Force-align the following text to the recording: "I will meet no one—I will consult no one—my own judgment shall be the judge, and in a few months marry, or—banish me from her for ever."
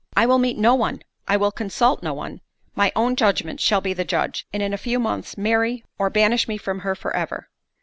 "I 0.17 0.25
will 0.25 0.39
meet 0.39 0.57
no 0.57 0.73
one—I 0.73 1.37
will 1.37 1.51
consult 1.51 2.01
no 2.01 2.11
one—my 2.15 2.91
own 2.95 3.15
judgment 3.15 3.59
shall 3.59 3.81
be 3.81 3.93
the 3.93 4.03
judge, 4.03 4.47
and 4.51 4.63
in 4.63 4.73
a 4.73 4.77
few 4.79 4.97
months 4.97 5.37
marry, 5.37 5.85
or—banish 5.99 6.47
me 6.47 6.57
from 6.57 6.79
her 6.79 6.95
for 6.95 7.15
ever." 7.15 7.49